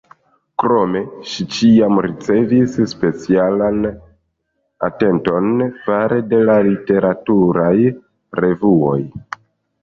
[0.61, 0.99] Krome,
[1.31, 3.85] ŝi ĉiam ricevis specialan
[4.89, 5.51] atenton
[5.83, 7.75] fare de la literaturaj
[8.41, 8.99] revuoj.